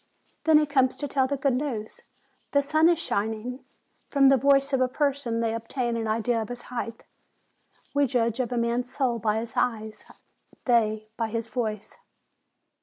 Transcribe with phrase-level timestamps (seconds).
[0.45, 2.01] Then he comes to tell the good news,
[2.53, 3.63] 'The sun is shining!'
[4.07, 7.03] From the voice of a person they obtain an idea of his height.
[7.93, 10.03] We judge of a man's soul by his eyes;
[10.65, 11.97] they, by his voice.